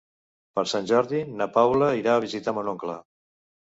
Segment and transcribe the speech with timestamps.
[0.55, 2.97] Per Sant Jordi na Paula irà a visitar mon oncle.